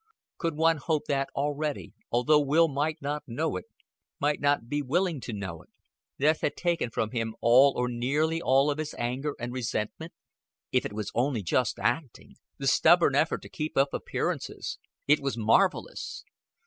Could 0.39 0.55
one 0.55 0.77
hope 0.77 1.05
that 1.05 1.29
already, 1.35 1.93
although 2.11 2.41
Will 2.41 2.67
might 2.67 3.03
not 3.03 3.21
know 3.27 3.55
it, 3.55 3.65
might 4.19 4.41
not 4.41 4.67
be 4.67 4.81
willing 4.81 5.21
to 5.21 5.31
know 5.31 5.61
it, 5.61 5.69
death 6.19 6.41
had 6.41 6.55
taken 6.55 6.89
from 6.89 7.11
him 7.11 7.35
all 7.39 7.73
or 7.77 7.87
nearly 7.87 8.41
all 8.41 8.71
of 8.71 8.79
his 8.79 8.95
anger 8.97 9.35
and 9.39 9.53
resentment? 9.53 10.13
If 10.71 10.87
it 10.87 10.93
was 10.93 11.11
only 11.13 11.43
just 11.43 11.77
acting 11.77 12.37
the 12.57 12.65
stubborn 12.65 13.13
effort 13.13 13.43
to 13.43 13.49
keep 13.49 13.77
up 13.77 13.93
appearances 13.93 14.79
it 15.07 15.19
was 15.21 15.37
marvelous. 15.37 16.23